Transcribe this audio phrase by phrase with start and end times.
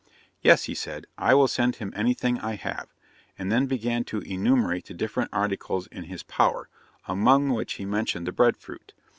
[0.41, 2.91] 'Yes,' he said, 'I will send him anything I have;'
[3.37, 6.69] and then began to enumerate the different articles in his power,
[7.07, 8.95] among which he mentioned the bread fruit.